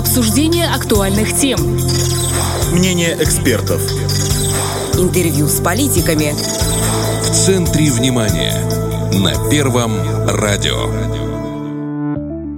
Обсуждение 0.00 0.66
актуальных 0.66 1.36
тем. 1.36 1.60
Мнение 2.72 3.18
экспертов. 3.20 3.82
Интервью 4.94 5.46
с 5.46 5.60
политиками. 5.60 6.32
В 7.22 7.30
центре 7.30 7.90
внимания. 7.90 8.54
На 9.12 9.50
Первом 9.50 9.92
радио. 10.26 10.86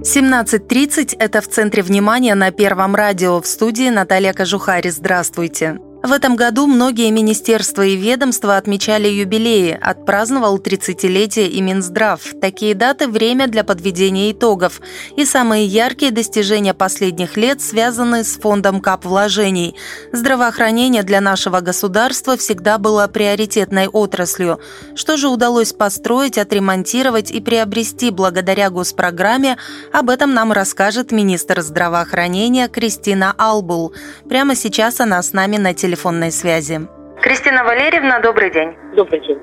17.30– 0.03 1.17
это 1.19 1.41
в 1.41 1.49
центре 1.49 1.83
внимания 1.83 2.33
на 2.33 2.51
Первом 2.51 2.95
радио. 2.95 3.41
В 3.41 3.45
студии 3.45 3.89
Наталья 3.89 4.31
Кожухари. 4.31 4.89
Здравствуйте. 4.89 5.79
В 6.03 6.11
этом 6.11 6.35
году 6.35 6.67
многие 6.67 7.09
министерства 7.11 7.81
и 7.81 7.95
ведомства 7.95 8.57
отмечали 8.57 9.07
юбилеи, 9.07 9.79
отпраздновал 9.81 10.57
30-летие 10.57 11.47
и 11.47 11.61
Минздрав. 11.61 12.19
Такие 12.41 12.75
даты– 12.75 13.07
время 13.09 13.47
для 13.47 13.63
подведения 13.63 14.29
итогов. 14.33 14.81
И 15.15 15.23
самые 15.23 15.65
яркие 15.65 16.11
достижения 16.11 16.73
последних 16.73 17.37
лет 17.37 17.61
связаны 17.61 18.25
с 18.25 18.37
фондом 18.37 18.81
КАП 18.81 19.05
вложений. 19.05 19.77
Здравоохранение 20.11 21.03
для 21.03 21.21
нашего 21.21 21.61
государства 21.61 22.35
всегда 22.35 22.77
было 22.77 23.07
приоритетной 23.07 23.87
отраслью. 23.87 24.59
Что 24.95 25.15
же 25.15 25.29
удалось 25.29 25.71
построить, 25.71 26.37
отремонтировать 26.37 27.31
и 27.31 27.39
приобрести 27.39 28.09
благодаря 28.11 28.69
госпрограмме, 28.69 29.55
об 29.93 30.09
этом 30.09 30.33
нам 30.33 30.51
расскажет 30.51 31.13
министр 31.13 31.61
здравоохранения 31.61 32.67
Кристина 32.67 33.33
Албул. 33.37 33.93
Прямо 34.27 34.53
сейчас 34.53 34.99
она 34.99 35.23
с 35.23 35.31
нами 35.31 35.55
на 35.55 35.73
телефоне 35.73 35.92
телефонной 35.93 36.31
связи. 36.31 36.81
Кристина 37.21 37.63
Валерьевна, 37.63 38.19
добрый 38.19 38.51
день. 38.51 38.75
Добрый 38.95 39.19
день. 39.21 39.37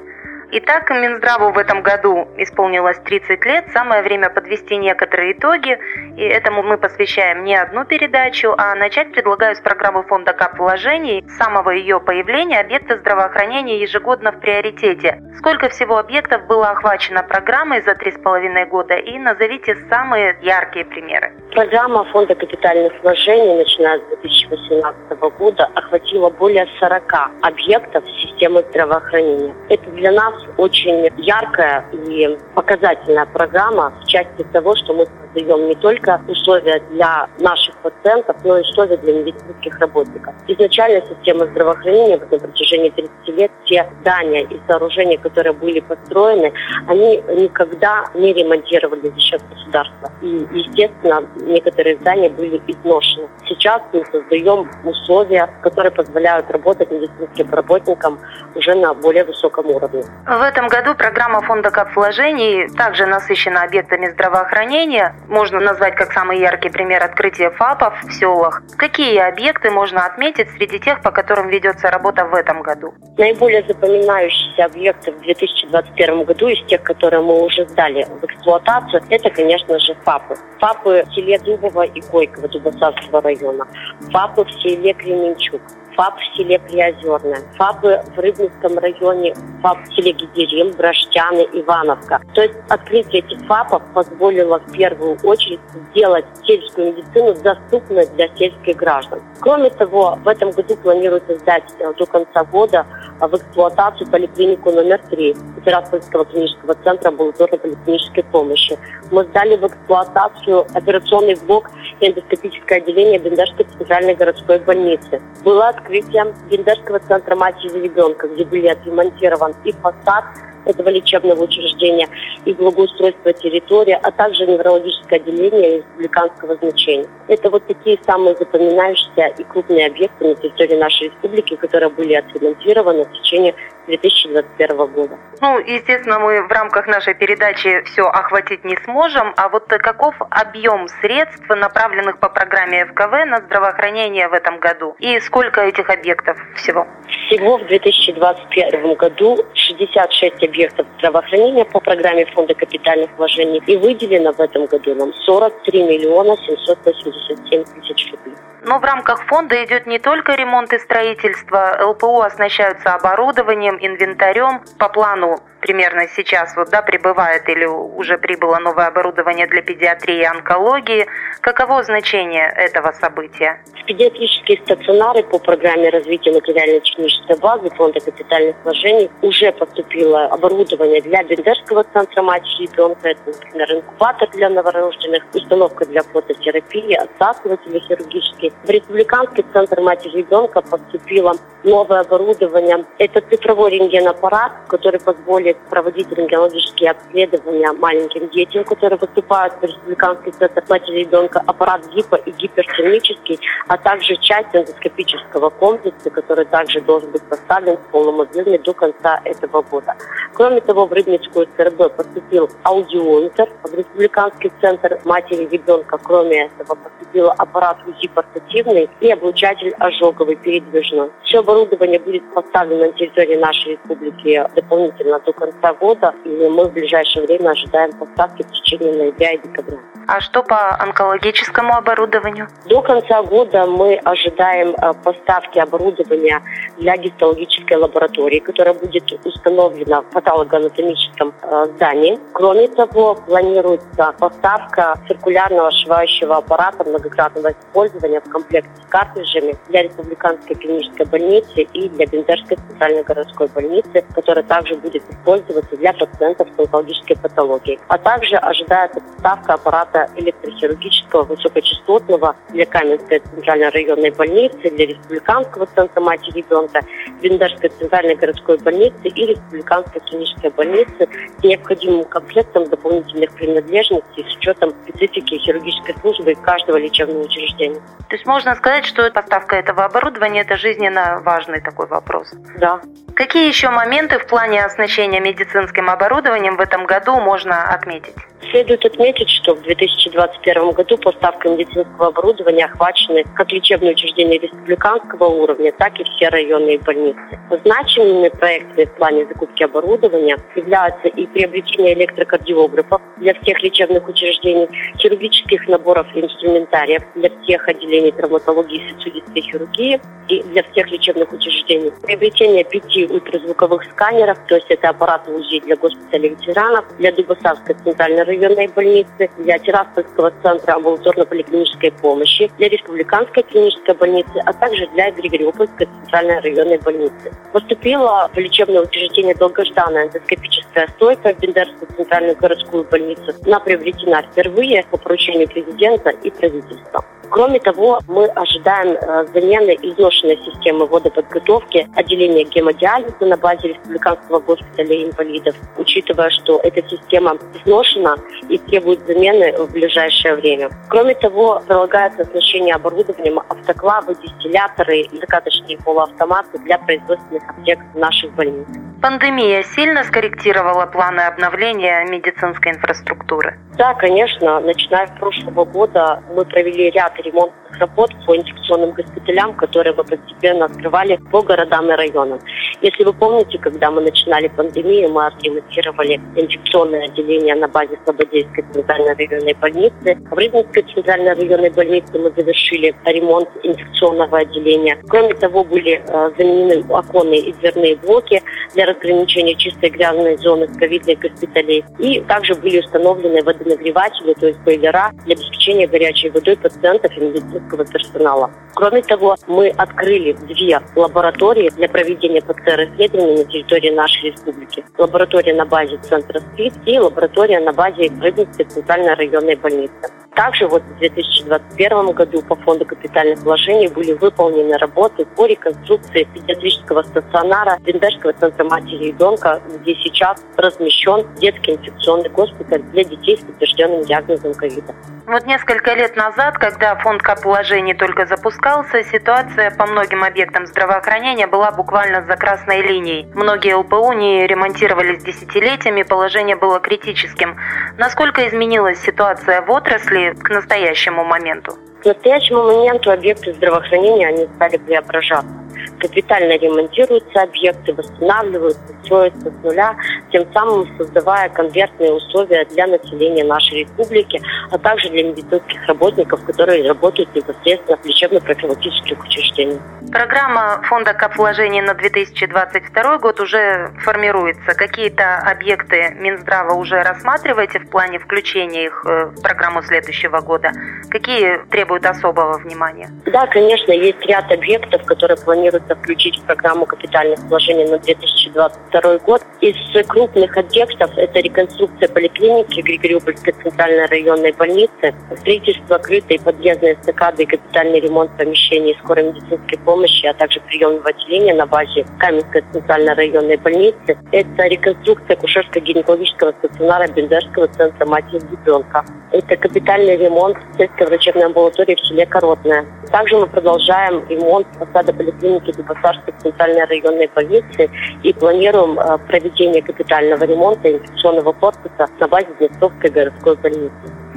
Итак, 0.52 0.90
Минздраву 0.90 1.52
в 1.52 1.58
этом 1.58 1.80
году 1.80 2.26
исполнилось 2.36 2.98
30 3.04 3.44
лет. 3.46 3.66
Самое 3.72 4.02
время 4.02 4.30
подвести 4.30 4.76
некоторые 4.76 5.30
итоги. 5.30 5.78
И 6.16 6.22
этому 6.22 6.64
мы 6.64 6.76
посвящаем 6.76 7.44
не 7.44 7.54
одну 7.54 7.84
передачу, 7.84 8.52
а 8.58 8.74
начать 8.74 9.12
предлагаю 9.12 9.54
с 9.54 9.60
программы 9.60 10.02
фонда 10.02 10.32
КАП 10.32 10.58
вложений. 10.58 11.24
С 11.28 11.36
самого 11.36 11.70
ее 11.70 12.00
появления 12.00 12.58
объекты 12.58 12.98
здравоохранения 12.98 13.80
ежегодно 13.80 14.32
в 14.32 14.40
приоритете. 14.40 15.22
Сколько 15.38 15.68
всего 15.68 15.98
объектов 15.98 16.44
было 16.48 16.70
охвачено 16.70 17.22
программой 17.22 17.82
за 17.82 17.94
три 17.94 18.10
с 18.10 18.18
половиной 18.18 18.66
года? 18.66 18.96
И 18.96 19.18
назовите 19.18 19.76
самые 19.88 20.36
яркие 20.42 20.84
примеры. 20.84 21.32
Программа 21.52 22.04
фонда 22.06 22.34
капитальных 22.34 22.92
вложений, 23.02 23.58
начиная 23.58 24.00
с 24.00 24.02
2018 24.20 25.18
года, 25.38 25.70
охватила 25.76 26.30
более 26.30 26.66
40 26.80 27.02
объектов 27.42 28.04
системы 28.20 28.64
здравоохранения. 28.70 29.54
Это 29.68 29.90
для 29.90 30.12
нас 30.12 30.39
очень 30.56 31.08
яркая 31.18 31.84
и 31.92 32.38
показательная 32.54 33.26
программа 33.26 33.92
в 34.02 34.06
части 34.06 34.42
того, 34.52 34.76
что 34.76 34.92
мы 34.94 35.06
создаем 35.34 35.68
не 35.68 35.74
только 35.76 36.20
условия 36.28 36.80
для 36.90 37.28
наших 37.38 37.74
пациентов, 37.76 38.36
но 38.44 38.58
и 38.58 38.62
условия 38.62 38.96
для 38.98 39.14
медицинских 39.14 39.78
работников. 39.78 40.34
Изначально 40.48 41.04
система 41.06 41.46
здравоохранения 41.46 42.18
на 42.18 42.38
протяжении 42.38 42.90
30 42.90 43.10
лет, 43.28 43.50
все 43.64 43.90
здания 44.00 44.42
и 44.42 44.60
сооружения, 44.66 45.18
которые 45.18 45.52
были 45.52 45.80
построены, 45.80 46.52
они 46.86 47.22
никогда 47.36 48.04
не 48.14 48.32
ремонтировали 48.32 49.08
за 49.08 49.20
счет 49.20 49.42
государства. 49.48 50.10
И, 50.22 50.46
естественно, 50.52 51.22
некоторые 51.36 51.96
здания 51.96 52.30
были 52.30 52.60
изношены. 52.66 53.28
Сейчас 53.48 53.82
мы 53.92 54.04
создаем 54.06 54.70
условия, 54.84 55.48
которые 55.62 55.92
позволяют 55.92 56.50
работать 56.50 56.90
медицинским 56.90 57.52
работникам 57.52 58.18
уже 58.54 58.74
на 58.74 58.94
более 58.94 59.24
высоком 59.24 59.66
уровне. 59.66 60.04
В 60.26 60.42
этом 60.42 60.68
году 60.68 60.94
программа 60.94 61.40
фонда 61.42 61.70
кап 61.70 61.94
вложений 61.94 62.68
также 62.76 63.06
насыщена 63.06 63.62
объектами 63.62 64.10
здравоохранения. 64.10 65.14
Можно 65.30 65.60
назвать 65.60 65.94
как 65.94 66.12
самый 66.12 66.40
яркий 66.40 66.70
пример 66.70 67.04
открытия 67.04 67.50
ФАПов 67.50 67.94
в 68.02 68.12
селах. 68.12 68.62
Какие 68.76 69.16
объекты 69.20 69.70
можно 69.70 70.04
отметить 70.04 70.50
среди 70.50 70.80
тех, 70.80 71.02
по 71.02 71.12
которым 71.12 71.48
ведется 71.48 71.88
работа 71.88 72.24
в 72.24 72.34
этом 72.34 72.62
году? 72.62 72.92
Наиболее 73.16 73.62
запоминающиеся 73.62 74.64
объекты 74.64 75.12
в 75.12 75.20
2021 75.20 76.24
году 76.24 76.48
из 76.48 76.66
тех, 76.66 76.82
которые 76.82 77.22
мы 77.22 77.44
уже 77.44 77.64
сдали 77.68 78.04
в 78.20 78.24
эксплуатацию, 78.24 79.04
это, 79.08 79.30
конечно 79.30 79.78
же, 79.78 79.94
ФАПы. 80.04 80.34
ФАПы 80.58 81.04
в 81.06 81.14
селе 81.14 81.38
Дубово 81.38 81.82
и 81.82 82.00
Койково 82.00 82.48
Дубосарского 82.48 83.20
района. 83.20 83.68
ФАПы 84.10 84.44
в 84.44 84.50
селе 84.60 84.92
Кременчук. 84.94 85.62
ФАП 86.00 86.18
в 86.18 86.34
селе 86.34 86.58
Приозерное, 86.58 87.42
ФАПы 87.58 88.02
в 88.16 88.18
Рыбинском 88.18 88.78
районе, 88.78 89.34
ФАП 89.60 89.84
в 89.84 89.94
селе 89.94 90.12
Гидерим, 90.12 90.70
Браштяны, 90.70 91.46
Ивановка. 91.52 92.22
То 92.32 92.40
есть 92.40 92.54
открытие 92.70 93.20
этих 93.20 93.46
ФАПов 93.46 93.82
позволило 93.92 94.60
в 94.60 94.72
первую 94.72 95.18
очередь 95.22 95.60
сделать 95.90 96.24
сельскую 96.46 96.94
медицину 96.94 97.34
доступной 97.42 98.06
для 98.14 98.34
сельских 98.34 98.76
граждан. 98.76 99.20
Кроме 99.40 99.68
того, 99.68 100.18
в 100.24 100.28
этом 100.28 100.52
году 100.52 100.74
планируется 100.76 101.36
сдать 101.36 101.64
до 101.78 102.06
конца 102.06 102.44
года 102.44 102.86
в 103.20 103.34
эксплуатацию 103.34 104.10
поликлинику 104.10 104.70
номер 104.70 105.00
3 105.10 105.36
Тираспольского 105.64 106.24
клинического 106.24 106.74
центра 106.82 107.08
амбулаторной 107.08 107.58
поликлинической 107.58 108.24
помощи. 108.24 108.78
Мы 109.10 109.24
сдали 109.24 109.56
в 109.56 109.66
эксплуатацию 109.66 110.66
операционный 110.74 111.36
блок 111.46 111.70
и 112.00 112.08
эндоскопическое 112.08 112.78
отделение 112.78 113.18
Бендерской 113.18 113.66
центральной 113.76 114.14
городской 114.14 114.58
больницы. 114.60 115.20
Была 115.44 115.68
открыта 115.68 115.90
открытием 115.90 116.34
Бендерского 116.48 117.00
центра 117.00 117.34
матери 117.36 117.78
и 117.78 117.82
ребенка, 117.82 118.28
где 118.28 118.44
были 118.44 118.68
отремонтирован 118.68 119.54
и 119.64 119.72
фасад 119.72 120.24
этого 120.64 120.88
лечебного 120.88 121.44
учреждения 121.44 122.08
и 122.44 122.52
благоустройство 122.52 123.32
территории, 123.32 123.98
а 124.00 124.10
также 124.10 124.46
неврологическое 124.46 125.18
отделение 125.18 125.78
республиканского 125.78 126.56
значения. 126.56 127.06
Это 127.28 127.50
вот 127.50 127.66
такие 127.66 127.98
самые 128.06 128.36
запоминающиеся 128.36 129.34
и 129.38 129.44
крупные 129.44 129.86
объекты 129.86 130.28
на 130.28 130.34
территории 130.34 130.76
нашей 130.76 131.08
республики, 131.08 131.56
которые 131.56 131.90
были 131.90 132.14
отремонтированы 132.14 133.04
в 133.04 133.12
течение 133.12 133.54
2021 133.90 134.86
года. 134.86 135.18
Ну, 135.40 135.58
естественно, 135.58 136.18
мы 136.18 136.42
в 136.42 136.50
рамках 136.50 136.86
нашей 136.86 137.14
передачи 137.14 137.82
все 137.84 138.02
охватить 138.02 138.64
не 138.64 138.76
сможем, 138.84 139.32
а 139.36 139.48
вот 139.48 139.66
каков 139.68 140.14
объем 140.30 140.88
средств, 141.00 141.48
направленных 141.48 142.18
по 142.18 142.28
программе 142.28 142.86
ФКВ 142.86 143.12
на 143.26 143.38
здравоохранение 143.38 144.28
в 144.28 144.32
этом 144.32 144.58
году? 144.58 144.94
И 144.98 145.18
сколько 145.20 145.60
этих 145.62 145.90
объектов 145.90 146.38
всего? 146.56 146.86
Всего 147.26 147.58
в 147.58 147.66
2021 147.66 148.94
году 148.94 149.38
66 149.54 150.42
объектов 150.42 150.86
здравоохранения 150.98 151.64
по 151.64 151.80
программе 151.80 152.26
Фонда 152.26 152.54
капитальных 152.54 153.10
вложений 153.16 153.62
и 153.66 153.76
выделено 153.76 154.32
в 154.32 154.40
этом 154.40 154.66
году 154.66 154.94
нам 154.94 155.12
43 155.14 155.82
миллиона 155.82 156.36
787 156.36 157.64
тысяч 157.64 158.12
рублей. 158.12 158.36
Но 158.62 158.78
в 158.78 158.84
рамках 158.84 159.26
фонда 159.26 159.64
идет 159.64 159.86
не 159.86 159.98
только 159.98 160.34
ремонт 160.34 160.72
и 160.72 160.78
строительство. 160.78 161.76
ЛПУ 161.80 162.20
оснащаются 162.20 162.94
оборудованием, 162.94 163.78
инвентарем. 163.80 164.62
По 164.78 164.88
плану 164.88 165.38
примерно 165.60 166.08
сейчас 166.08 166.56
вот, 166.56 166.70
да, 166.70 166.82
прибывает 166.82 167.48
или 167.48 167.64
уже 167.64 168.18
прибыло 168.18 168.58
новое 168.58 168.86
оборудование 168.86 169.46
для 169.46 169.62
педиатрии 169.62 170.20
и 170.20 170.24
онкологии. 170.24 171.06
Каково 171.40 171.82
значение 171.82 172.52
этого 172.56 172.92
события? 172.92 173.62
Педиатрические 173.86 174.58
стационары 174.64 175.22
по 175.22 175.38
программе 175.38 175.90
развития 175.90 176.32
материально-технической 176.32 177.36
базы 177.38 177.70
Фонда 177.70 178.00
капитальных 178.00 178.56
вложений 178.64 179.10
уже 179.22 179.52
поступило 179.52 180.26
оборудование 180.26 181.00
для 181.02 181.22
Бендерского 181.22 181.84
центра 181.92 182.22
матери 182.22 182.66
ребенка, 182.66 183.08
это, 183.08 183.20
например, 183.26 183.72
инкубатор 183.72 184.28
для 184.30 184.48
новорожденных, 184.48 185.24
установка 185.34 185.84
для 185.86 186.02
фототерапии, 186.02 186.94
отсасыватели 186.94 187.78
хирургические. 187.80 188.52
В 188.64 188.70
Республиканский 188.70 189.44
центр 189.52 189.80
матери 189.80 190.18
ребенка 190.18 190.60
поступило 190.60 191.34
новое 191.64 192.00
оборудование. 192.00 192.84
Это 192.98 193.20
цифровой 193.28 193.70
рентгенаппарат, 193.72 194.52
который 194.68 195.00
позволит 195.00 195.49
будет 195.52 195.68
проводить 195.68 196.10
рентгенологические 196.12 196.90
обследования 196.90 197.72
маленьким 197.72 198.28
детям, 198.30 198.64
которые 198.64 198.98
поступают 198.98 199.54
в 199.60 199.64
республиканский 199.64 200.32
центр 200.32 200.62
матери 200.68 201.00
ребенка, 201.00 201.42
аппарат 201.46 201.86
гипо 201.94 202.16
и 202.16 202.30
гипертермический, 202.32 203.38
а 203.68 203.76
также 203.76 204.16
часть 204.16 204.54
эндоскопического 204.54 205.50
комплекса, 205.50 206.10
который 206.10 206.44
также 206.46 206.80
должен 206.80 207.10
быть 207.10 207.22
поставлен 207.22 207.76
в 207.76 207.90
полном 207.90 208.20
объеме 208.20 208.58
до 208.58 208.72
конца 208.72 209.20
этого 209.24 209.62
года. 209.62 209.94
Кроме 210.34 210.60
того, 210.60 210.86
в 210.86 210.92
Рыбницкую 210.92 211.48
ЦРБ 211.56 211.96
поступил 211.96 212.48
аудиометр, 212.64 213.48
в 213.64 213.74
республиканский 213.74 214.52
центр 214.60 215.00
матери 215.04 215.48
ребенка, 215.50 215.98
кроме 215.98 216.46
этого, 216.46 216.76
поступил 216.76 217.30
аппарат 217.30 217.78
УЗИ 217.86 218.08
портативный 218.08 218.88
и 219.00 219.10
облучатель 219.10 219.74
ожоговый 219.78 220.36
передвижной. 220.36 221.10
Все 221.24 221.40
оборудование 221.40 221.98
будет 221.98 222.22
поставлено 222.34 222.86
на 222.86 222.92
территории 222.92 223.36
нашей 223.36 223.72
республики 223.72 224.44
дополнительно 224.54 225.20
до 225.20 225.32
конца 225.40 225.72
года, 225.74 226.14
и 226.24 226.28
мы 226.28 226.64
в 226.66 226.72
ближайшее 226.72 227.26
время 227.26 227.50
ожидаем 227.50 227.92
поставки 227.92 228.42
в 228.42 228.50
течение 228.52 228.92
ноября 228.92 229.32
и 229.32 229.38
декабря. 229.38 229.78
А 230.06 230.20
что 230.20 230.42
по 230.42 230.76
онкологическому 230.80 231.74
оборудованию? 231.76 232.48
До 232.66 232.82
конца 232.82 233.22
года 233.22 233.66
мы 233.66 233.94
ожидаем 234.04 234.70
э, 234.70 234.92
поставки 235.04 235.58
оборудования 235.58 236.42
для 236.78 236.96
гистологической 236.96 237.76
лаборатории, 237.76 238.40
которая 238.40 238.74
будет 238.74 239.04
установлена 239.24 240.02
в 240.02 240.06
патологоанатомическом 240.06 241.32
э, 241.42 241.66
здании. 241.76 242.18
Кроме 242.32 242.66
того, 242.68 243.14
планируется 243.14 244.14
поставка 244.18 244.98
циркулярного 245.06 245.70
шивающего 245.70 246.38
аппарата 246.38 246.82
многократного 246.82 247.52
использования 247.52 248.20
в 248.20 248.30
комплекте 248.30 248.70
с 248.82 248.86
картриджами 248.90 249.54
для 249.68 249.82
Республиканской 249.82 250.56
клинической 250.56 251.06
больницы 251.06 251.62
и 251.62 251.88
для 251.88 252.06
Бендерской 252.06 252.56
центральной 252.68 253.04
городской 253.04 253.46
больницы, 253.54 254.04
которая 254.14 254.44
также 254.44 254.74
будет 254.74 255.04
использоваться 255.30 255.76
для 255.76 255.92
пациентов 255.92 256.48
с 256.56 256.58
онкологической 256.58 257.16
патологией. 257.16 257.78
А 257.88 257.98
также 257.98 258.36
ожидается 258.36 259.00
поставка 259.00 259.54
аппарата 259.54 260.10
электрохирургического 260.16 261.24
высокочастотного 261.24 262.36
для 262.50 262.66
Каменской 262.66 263.20
центральной 263.20 263.68
районной 263.70 264.10
больницы, 264.10 264.70
для 264.70 264.86
Республиканского 264.86 265.66
центра 265.66 266.00
матери 266.00 266.38
ребенка, 266.38 266.80
Бендерской 267.22 267.70
центральной 267.78 268.14
городской 268.16 268.58
больницы 268.58 268.96
и 269.04 269.26
Республиканской 269.26 270.00
клинической 270.08 270.50
больницы 270.50 271.08
с 271.38 271.42
необходимым 271.42 272.04
комплектом 272.04 272.68
дополнительных 272.68 273.32
принадлежностей 273.32 274.24
с 274.28 274.36
учетом 274.36 274.70
специфики 274.82 275.38
хирургической 275.38 275.94
службы 276.00 276.34
каждого 276.34 276.76
лечебного 276.76 277.24
учреждения. 277.24 277.80
То 278.08 278.16
есть 278.16 278.26
можно 278.26 278.54
сказать, 278.56 278.84
что 278.86 279.10
поставка 279.10 279.56
этого 279.56 279.84
оборудования– 279.84 280.40
это 280.42 280.56
жизненно 280.56 281.20
важный 281.24 281.60
такой 281.60 281.86
вопрос? 281.86 282.32
Да. 282.58 282.80
Какие 283.14 283.48
еще 283.48 283.68
моменты 283.68 284.18
в 284.18 284.26
плане 284.26 284.64
оснащения 284.64 285.19
медицинским 285.22 285.90
оборудованием 285.90 286.56
в 286.56 286.60
этом 286.60 286.86
году 286.86 287.20
можно 287.20 287.72
отметить? 287.72 288.16
Следует 288.48 288.84
отметить, 288.84 289.28
что 289.28 289.54
в 289.54 289.62
2021 289.62 290.70
году 290.70 290.96
поставкой 290.96 291.56
медицинского 291.56 292.08
оборудования 292.08 292.64
охвачены 292.64 293.24
как 293.34 293.52
лечебные 293.52 293.92
учреждения 293.92 294.38
республиканского 294.38 295.26
уровня, 295.26 295.72
так 295.78 296.00
и 296.00 296.04
все 296.04 296.28
районные 296.30 296.78
больницы. 296.78 297.38
Значимыми 297.64 298.28
проектами 298.30 298.86
в 298.86 298.94
плане 298.96 299.26
закупки 299.26 299.62
оборудования 299.62 300.38
являются 300.56 301.08
и 301.08 301.26
приобретение 301.26 301.94
электрокардиографов 301.94 303.02
для 303.18 303.34
всех 303.34 303.62
лечебных 303.62 304.08
учреждений, 304.08 304.68
хирургических 304.98 305.68
наборов 305.68 306.06
и 306.14 306.20
инструментариев 306.20 307.02
для 307.14 307.30
всех 307.42 307.68
отделений 307.68 308.12
травматологии 308.12 308.78
и 308.78 308.94
сосудистой 308.94 309.42
хирургии 309.42 310.00
и 310.28 310.42
для 310.44 310.62
всех 310.62 310.90
лечебных 310.90 311.30
учреждений, 311.32 311.92
приобретение 312.02 312.64
пяти 312.64 313.06
ультразвуковых 313.06 313.84
сканеров, 313.84 314.38
то 314.48 314.54
есть 314.54 314.70
это 314.70 314.88
аппараты 314.88 315.30
УЗИ 315.30 315.60
для 315.60 315.76
госпиталей 315.76 316.30
ветеранов, 316.30 316.84
для 316.98 317.12
Дубосавской 317.12 317.74
центральной 317.84 318.24
районной 318.30 318.68
больницы, 318.68 319.30
для 319.38 319.58
Тираспольского 319.58 320.32
центра 320.42 320.74
амбулаторно-поликлинической 320.74 321.92
помощи, 322.00 322.50
для 322.58 322.68
Республиканской 322.68 323.42
клинической 323.42 323.94
больницы, 323.94 324.38
а 324.46 324.52
также 324.52 324.86
для 324.88 325.10
Григориопольской 325.10 325.86
центральной 325.86 326.40
районной 326.40 326.78
больницы. 326.78 327.32
Поступила 327.52 328.30
в 328.32 328.38
лечебное 328.38 328.82
учреждение 328.82 329.34
долгожданная 329.34 330.06
эндоскопическая 330.06 330.88
стойка 330.96 331.34
в 331.34 331.40
Бендерскую 331.40 331.88
центральную 331.96 332.36
городскую 332.36 332.84
больницу. 332.84 333.34
Она 333.44 333.60
приобретена 333.60 334.22
впервые 334.22 334.84
по 334.90 334.96
поручению 334.96 335.48
президента 335.48 336.10
и 336.10 336.30
правительства. 336.30 337.04
Кроме 337.30 337.60
того, 337.60 338.00
мы 338.08 338.26
ожидаем 338.26 338.96
э, 338.96 339.26
замены 339.32 339.76
изношенной 339.82 340.36
системы 340.44 340.86
водоподготовки 340.86 341.88
отделения 341.94 342.42
гемодиализа 342.42 343.24
на 343.24 343.36
базе 343.36 343.68
Республиканского 343.68 344.40
госпиталя 344.40 345.04
инвалидов, 345.04 345.54
учитывая, 345.78 346.30
что 346.30 346.60
эта 346.64 346.82
система 346.88 347.36
изношена 347.54 348.16
и 348.48 348.58
требует 348.58 349.06
замены 349.06 349.56
в 349.56 349.70
ближайшее 349.72 350.34
время. 350.34 350.70
Кроме 350.88 351.14
того, 351.14 351.62
прилагается 351.66 352.22
оснащение 352.22 352.74
оборудованием 352.74 353.38
автоклавы, 353.48 354.16
дистилляторы 354.16 355.02
и 355.02 355.18
закаточные 355.20 355.78
полуавтоматы 355.78 356.58
для 356.58 356.78
производственных 356.78 357.48
аптек 357.48 357.78
наших 357.94 358.34
больниц. 358.34 358.89
Пандемия 359.02 359.62
сильно 359.62 360.04
скорректировала 360.04 360.84
планы 360.84 361.20
обновления 361.20 362.04
медицинской 362.04 362.72
инфраструктуры? 362.72 363.58
Да, 363.78 363.94
конечно. 363.94 364.60
Начиная 364.60 365.06
с 365.06 365.10
прошлого 365.18 365.64
года 365.64 366.22
мы 366.34 366.44
провели 366.44 366.90
ряд 366.90 367.18
ремонтных 367.18 367.78
работ 367.78 368.10
по 368.26 368.36
инфекционным 368.36 368.90
госпиталям, 368.90 369.54
которые 369.54 369.94
мы 369.94 370.04
постепенно 370.04 370.66
открывали 370.66 371.16
по 371.30 371.40
городам 371.40 371.90
и 371.90 371.94
районам. 371.94 372.40
Если 372.82 373.04
вы 373.04 373.14
помните, 373.14 373.58
когда 373.58 373.90
мы 373.90 374.02
начинали 374.02 374.48
пандемию, 374.48 375.10
мы 375.10 375.26
отремонтировали 375.26 376.20
инфекционное 376.36 377.04
отделение 377.04 377.54
на 377.54 377.68
базе 377.68 377.98
Слободейской 378.04 378.64
центральной 378.72 379.14
районной 379.14 379.54
больницы. 379.54 380.18
В 380.30 380.34
Рыбинской 380.34 380.82
центральной 380.94 381.32
районной 381.32 381.70
больнице 381.70 382.18
мы 382.18 382.30
завершили 382.32 382.94
ремонт 383.06 383.48
инфекционного 383.62 384.40
отделения. 384.40 385.00
Кроме 385.08 385.32
того, 385.34 385.64
были 385.64 386.02
э, 386.06 386.30
заменены 386.36 386.84
оконные 386.92 387.40
и 387.40 387.52
дверные 387.54 387.96
блоки 387.96 388.42
для 388.74 388.89
разграничения 388.92 389.54
чистой 389.54 389.90
грязной 389.90 390.36
зоны 390.38 390.68
с 390.68 390.76
ковидных 390.76 391.18
госпиталей. 391.20 391.84
И 391.98 392.20
также 392.20 392.54
были 392.54 392.80
установлены 392.80 393.42
водонагреватели, 393.42 394.34
то 394.34 394.46
есть 394.46 394.58
бойлера 394.60 395.10
для 395.24 395.34
обеспечения 395.34 395.86
горячей 395.86 396.30
водой 396.30 396.56
пациентов 396.56 397.16
и 397.16 397.20
медицинского 397.20 397.84
персонала. 397.84 398.50
Кроме 398.74 399.02
того, 399.02 399.36
мы 399.46 399.68
открыли 399.68 400.32
две 400.32 400.80
лаборатории 400.96 401.70
для 401.70 401.88
проведения 401.88 402.40
ПЦР-исследований 402.40 403.38
на 403.38 403.44
территории 403.44 403.90
нашей 403.90 404.30
республики. 404.30 404.84
Лаборатория 404.96 405.54
на 405.54 405.66
базе 405.66 405.98
центра 405.98 406.40
СПИД 406.40 406.74
и 406.86 406.98
лаборатория 406.98 407.60
на 407.60 407.72
базе 407.72 408.10
Рыбинской 408.20 408.64
центральной 408.66 409.14
районной 409.14 409.56
больницы. 409.56 409.92
Также 410.34 410.66
вот 410.68 410.82
в 410.82 410.98
2021 410.98 412.12
году 412.12 412.42
по 412.42 412.54
фонду 412.56 412.84
капитальных 412.84 413.40
вложений 413.40 413.88
были 413.88 414.12
выполнены 414.12 414.78
работы 414.78 415.26
по 415.26 415.46
реконструкции 415.46 416.24
педиатрического 416.24 417.02
стационара 417.02 417.78
Бендерского 417.80 418.32
центра 418.34 418.64
матери 418.64 419.04
и 419.04 419.06
ребенка, 419.08 419.60
где 419.80 419.94
сейчас 419.96 420.44
размещен 420.56 421.26
детский 421.36 421.72
инфекционный 421.72 422.30
госпиталь 422.30 422.82
для 422.82 423.04
детей 423.04 423.36
с 423.36 423.40
подтвержденным 423.40 424.04
диагнозом 424.04 424.54
ковида. 424.54 424.94
Вот 425.26 425.46
несколько 425.46 425.94
лет 425.94 426.16
назад, 426.16 426.58
когда 426.58 426.96
фонд 426.96 427.22
капвложений 427.22 427.94
только 427.94 428.26
запускался, 428.26 429.04
ситуация 429.04 429.70
по 429.70 429.86
многим 429.86 430.24
объектам 430.24 430.66
здравоохранения 430.66 431.46
была 431.46 431.70
буквально 431.70 432.24
за 432.24 432.36
красной 432.36 432.82
линией. 432.82 433.28
Многие 433.34 433.74
ЛПУ 433.74 434.12
не 434.12 434.46
ремонтировались 434.46 435.22
десятилетиями, 435.22 436.02
положение 436.02 436.56
было 436.56 436.80
критическим. 436.80 437.56
Насколько 437.96 438.48
изменилась 438.48 438.98
ситуация 439.00 439.62
в 439.62 439.70
отрасли 439.70 440.19
к 440.34 440.50
настоящему 440.50 441.24
моменту? 441.24 441.72
К 442.02 442.06
настоящему 442.06 442.62
моменту 442.64 443.10
объекты 443.10 443.52
здравоохранения 443.52 444.28
они 444.28 444.46
стали 444.56 444.76
преображаться 444.78 445.60
капитально 446.00 446.56
ремонтируются 446.56 447.42
объекты, 447.42 447.92
восстанавливаются, 447.92 448.82
строятся 449.04 449.50
с 449.50 449.64
нуля, 449.64 449.96
тем 450.30 450.46
самым 450.52 450.88
создавая 450.96 451.48
конвертные 451.48 452.12
условия 452.12 452.64
для 452.66 452.86
населения 452.86 453.44
нашей 453.44 453.84
республики, 453.84 454.40
а 454.70 454.78
также 454.78 455.08
для 455.10 455.24
медицинских 455.24 455.86
работников, 455.86 456.44
которые 456.44 456.86
работают 456.86 457.34
непосредственно 457.34 457.96
в 457.96 458.04
лечебно-профилактических 458.04 459.22
учреждениях. 459.24 459.80
Программа 460.12 460.82
фонда 460.88 461.14
капвложений 461.14 461.82
на 461.82 461.94
2022 461.94 463.18
год 463.18 463.40
уже 463.40 463.92
формируется. 464.02 464.74
Какие-то 464.74 465.36
объекты 465.36 466.14
Минздрава 466.18 466.74
уже 466.74 467.02
рассматриваете 467.02 467.78
в 467.78 467.88
плане 467.90 468.18
включения 468.18 468.86
их 468.86 469.04
э, 469.06 469.26
в 469.26 469.42
программу 469.42 469.82
следующего 469.82 470.40
года? 470.40 470.72
Какие 471.10 471.58
требуют 471.70 472.06
особого 472.06 472.58
внимания? 472.58 473.10
Да, 473.26 473.46
конечно, 473.46 473.92
есть 473.92 474.20
ряд 474.26 474.50
объектов, 474.50 475.04
которые 475.04 475.36
планируется 475.36 475.94
включить 475.94 476.38
в 476.38 476.44
программу 476.44 476.86
капитальных 476.86 477.38
вложений 477.40 477.90
на 477.90 477.98
2022 477.98 479.18
год. 479.18 479.42
Из 479.60 479.76
крупных 480.20 480.54
объектов 480.54 481.10
это 481.16 481.40
реконструкция 481.40 482.06
поликлиники 482.08 482.82
Григориопольской 482.82 483.54
центральной 483.62 484.04
районной 484.04 484.52
больницы, 484.52 485.14
строительство 485.38 485.96
крытой 485.96 486.38
подъездной 486.38 486.92
эстакады 486.92 487.44
и 487.44 487.46
капитальный 487.46 488.00
ремонт 488.00 488.30
помещений 488.36 488.94
скорой 489.02 489.32
медицинской 489.32 489.78
помощи, 489.78 490.26
а 490.26 490.34
также 490.34 490.60
приемного 490.60 491.08
отделения 491.08 491.54
на 491.54 491.64
базе 491.64 492.04
Каменской 492.18 492.62
центральной 492.70 493.14
районной 493.14 493.56
больницы. 493.56 494.18
Это 494.30 494.66
реконструкция 494.66 495.36
кушерско-гинекологического 495.36 496.52
стационара 496.58 497.08
Бендерского 497.08 497.68
центра 497.68 498.04
матери 498.04 498.42
и 498.44 498.56
ребенка. 498.56 499.02
Это 499.32 499.56
капитальный 499.56 500.18
ремонт 500.18 500.58
сельской 500.76 501.06
врачебной 501.06 501.46
амбулатории 501.46 501.94
в 501.94 502.06
селе 502.06 502.26
Коротное. 502.26 502.84
Также 503.10 503.38
мы 503.38 503.46
продолжаем 503.46 504.22
ремонт 504.28 504.66
фасада 504.78 505.14
поликлиники 505.14 505.72
Дубосарской 505.72 506.34
центральной 506.42 506.84
районной 506.84 507.30
больницы 507.34 507.88
и 508.22 508.32
планируем 508.32 508.98
э, 508.98 509.18
проведение 509.26 509.82
капитального 509.82 510.09
ремонта 510.18 510.90
инфекционного 510.90 511.52
корпуса 511.52 512.06
на 512.18 512.28
базе 512.28 512.48
Днестровской 512.58 513.10
городской 513.10 513.56
больницы. 513.56 513.94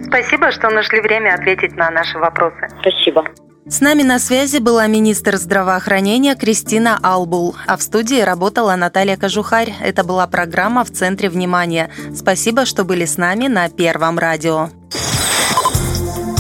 Спасибо, 0.08 0.52
что 0.52 0.70
нашли 0.70 1.02
время 1.02 1.34
ответить 1.34 1.76
на 1.76 1.90
наши 1.90 2.18
вопросы. 2.18 2.68
Спасибо. 2.82 3.26
С 3.66 3.80
нами 3.80 4.04
на 4.04 4.20
связи 4.20 4.58
была 4.58 4.88
министр 4.88 5.38
здравоохранения 5.38 6.36
Кристина 6.36 7.00
Албул, 7.02 7.56
а 7.66 7.78
в 7.78 7.82
студии 7.82 8.20
работала 8.22 8.76
Наталья 8.76 9.16
Кожухарь. 9.16 9.74
Это 9.82 10.04
была 10.04 10.28
программа 10.28 10.84
«В 10.84 10.92
центре 10.92 11.30
внимания». 11.30 11.90
Спасибо, 12.14 12.66
что 12.66 12.84
были 12.84 13.06
с 13.06 13.18
нами 13.18 13.48
на 13.48 13.70
Первом 13.70 14.20
радио. 14.20 14.70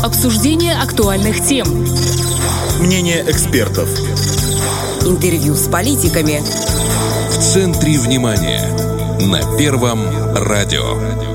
Обсуждение 0.03 0.75
актуальных 0.75 1.39
тем. 1.39 1.65
Мнение 2.81 3.21
экспертов. 3.21 3.87
Интервью 5.07 5.53
с 5.53 5.69
политиками. 5.69 6.41
В 7.29 7.39
центре 7.39 7.97
внимания. 7.97 8.82
На 9.19 9.57
Первом 9.57 9.99
радио. 10.35 11.32